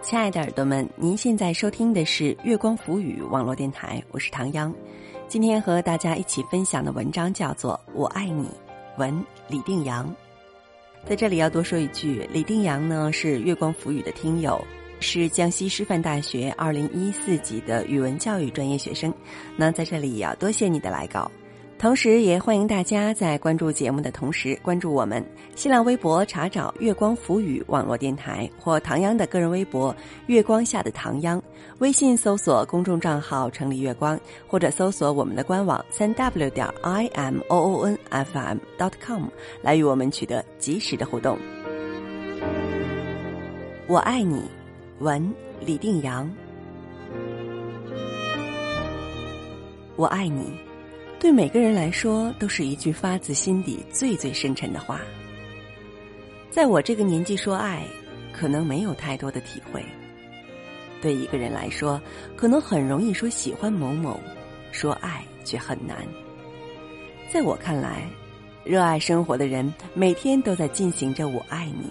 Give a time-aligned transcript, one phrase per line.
[0.00, 4.72] 亲爱的耳朵们，您现在收听的是月光浮语网络电台，我是唐央。
[5.26, 8.46] 今天和大家一起分享的文章叫做《我爱你》，
[8.96, 10.14] 文李定阳。
[11.04, 14.58] 在这里要多说一句，李定阳呢是月光浮语的听友，
[15.00, 19.12] 是江西师范大学二零一四级的语文教育专业学生。
[19.56, 21.30] 那在这里也要多谢你的来稿。
[21.78, 25.24] 同时，也欢迎大家在关注节目的同时，关注我们
[25.54, 29.94] 新浪微博，查找“月光浮语”网络电台或唐央的个人微博
[30.26, 31.40] “月光下的唐央”，
[31.78, 34.18] 微信搜索公众账号“城里月光”，
[34.48, 39.26] 或者搜索我们的官网三 w 点 i m o o n f m dot com
[39.62, 41.38] 来与我们取得及时的互动。
[43.86, 44.42] 我爱你，
[44.98, 46.28] 文李定阳。
[49.94, 50.67] 我爱你。
[51.20, 55.00] 对每个人来说，都是一句发自心底、最最深沉的话。
[56.48, 57.82] 在我这个年纪说爱，
[58.32, 59.84] 可能没有太多的体会。
[61.00, 62.00] 对一个人来说，
[62.36, 64.18] 可能很容易说喜欢某某，
[64.70, 65.96] 说爱却很难。
[67.32, 68.08] 在我看来，
[68.64, 71.90] 热爱生活的人每天都在进行着“我爱你”。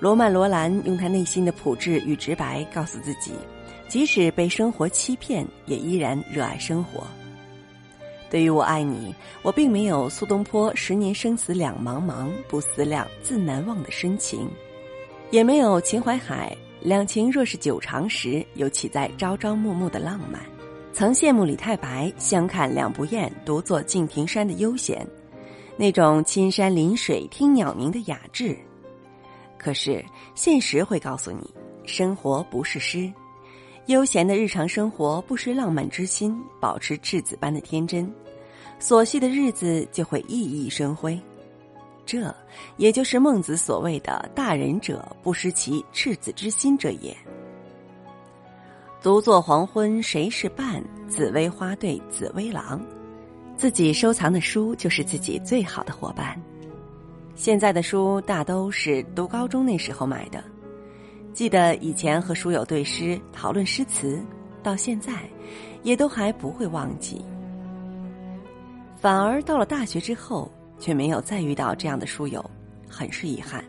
[0.00, 3.32] 罗曼·罗兰用他内心的朴质与直白告诉自己，
[3.88, 7.06] 即使被生活欺骗，也依然热爱生活。
[8.34, 14.50] 对于我爱你，我并没有苏东坡“十年生死两茫茫，不思量，自难忘”的深情，
[15.30, 20.40] 也没有秦淮海“两情若是久长时，又岂在朝朝暮暮”的浪漫。
[20.92, 25.06] 曾羡慕李太白“相看两不厌，独坐敬亭山”的悠闲，
[25.76, 28.58] 那种青山临水听鸟鸣的雅致。
[29.56, 30.04] 可是
[30.34, 31.54] 现实会告诉你，
[31.84, 33.08] 生活不是诗，
[33.86, 38.12] 悠闲的日常生活不失浪漫之心，保持赤子般的天真。
[38.80, 41.18] 琐细的日子就会熠熠生辉，
[42.04, 42.34] 这
[42.76, 47.16] 也就是孟子所谓的“大人者不失其赤子之心者也”。
[49.02, 50.82] 独坐黄昏谁是伴？
[51.08, 52.80] 紫薇花对紫薇郎。
[53.56, 56.40] 自己收藏的书就是自己最好的伙伴。
[57.34, 60.42] 现在的书大都是读高中那时候买的，
[61.32, 64.20] 记得以前和书友对诗讨论诗词，
[64.62, 65.12] 到现在
[65.82, 67.24] 也都还不会忘记。
[69.04, 72.42] 反而到了大学之后，却没有再遇到这样的书友，
[72.88, 73.62] 很是遗憾。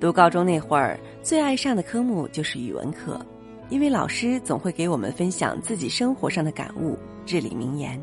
[0.00, 3.20] 读高中那会儿，最爱上的科目就是语文课，
[3.68, 8.02] 因为老师总会给我们分享自己生活上的感悟、至理名言。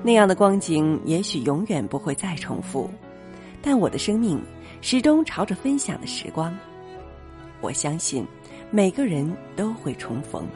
[0.00, 2.88] 那样的光景也许永远不会再重复，
[3.60, 4.40] 但我的生命
[4.80, 6.56] 始终朝着分享的时光。
[7.60, 8.24] 我相信，
[8.70, 10.46] 每个人都会重逢。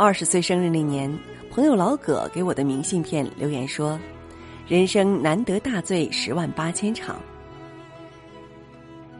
[0.00, 1.12] 二十岁生日那年。
[1.50, 3.98] 朋友老葛给我的明信片留言说
[4.68, 7.20] ：“人生难得大醉十万八千场，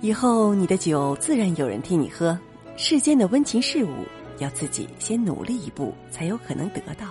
[0.00, 2.38] 以后你的酒自然有人替你喝。
[2.76, 4.06] 世间的温情事物，
[4.38, 7.08] 要自己先努力一步，才有可能得到。”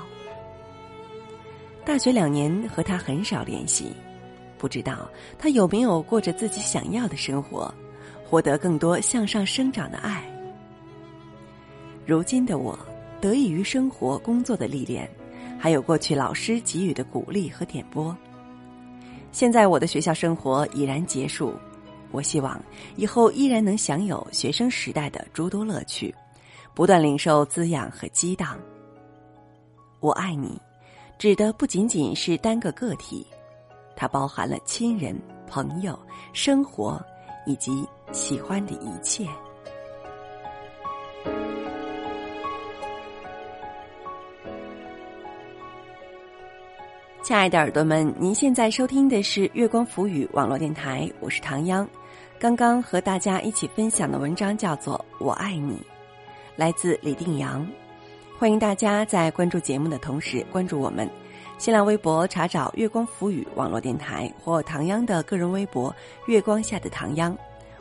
[1.84, 3.92] 大学两年和他很少联系，
[4.58, 7.74] 不知道他有没有过着自己想要的生活，
[8.24, 10.24] 获得更多向上生长的爱。
[12.06, 12.80] 如今的我。
[13.20, 15.10] 得益于生活、工作的历练，
[15.60, 18.16] 还有过去老师给予的鼓励和点拨，
[19.32, 21.54] 现在我的学校生活已然结束。
[22.12, 22.58] 我希望
[22.96, 26.14] 以后依然能享有学生时代的诸多乐趣，
[26.74, 28.58] 不断领受滋养和激荡。
[30.00, 30.58] 我爱你，
[31.18, 33.26] 指的不仅仅是单个个体，
[33.96, 36.00] 它包含了亲人、朋友、
[36.32, 37.04] 生活
[37.46, 39.28] 以及喜欢的一切。
[47.28, 51.86] 亲爱的耳朵们，您现在收听的是月光浮语网络电台，我是唐央。
[52.40, 55.74] 刚刚和大家一起分享的文章叫做《我爱你》，
[56.56, 57.68] 来自李定阳。
[58.40, 61.06] 欢迎大家在关注节目的同时关注我们
[61.58, 65.94] 新浪微博，查找“月光浮语网络电台”或唐央的个人微博
[66.28, 67.38] “月光下的唐央”。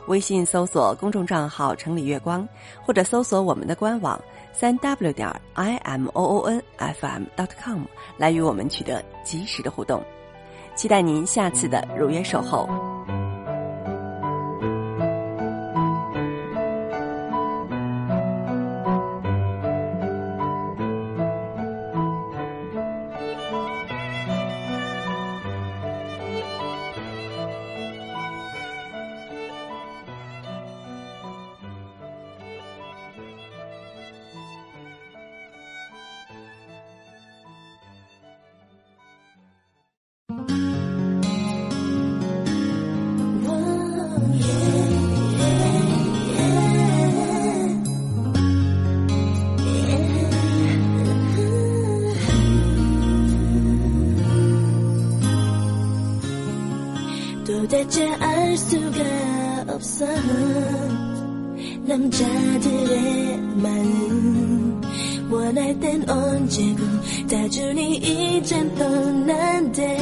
[0.07, 2.47] 微信搜索公众账号“城里月光”，
[2.85, 4.19] 或者搜索我们的官网
[4.53, 7.83] 三 w 点 i m o o n f m dot com
[8.17, 10.03] 来与我们取得及时的互动。
[10.75, 12.86] 期待您下次的如约守候。
[57.69, 59.03] 도대체 알 수가
[59.67, 60.05] 없어.
[61.85, 64.81] 남자들의 마음
[65.29, 66.81] 원할 땐 언제고
[67.29, 69.97] 다주니 이젠 떠난대.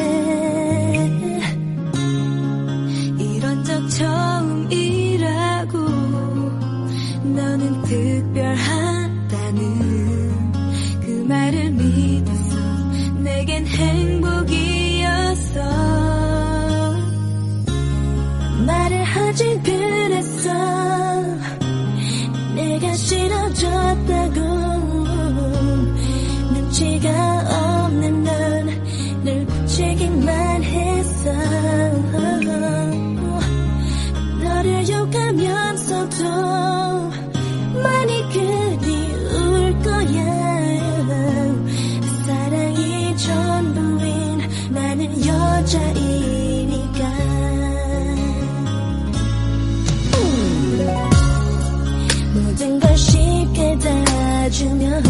[54.66, 55.04] 맞추면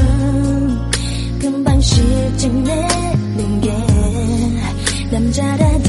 [1.39, 3.71] 금방 실증 내는 게
[5.11, 5.84] 남자라는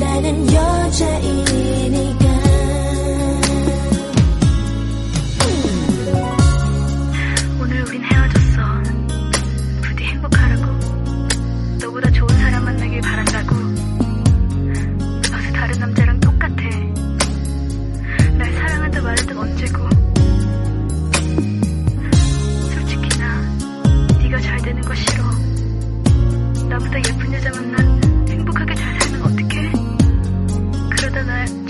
[0.00, 0.60] 才能有
[0.92, 1.29] 这一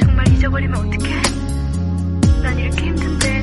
[0.00, 1.22] 정말 잊어버리면 어떡해?
[2.42, 3.39] 난 이렇게 힘든데.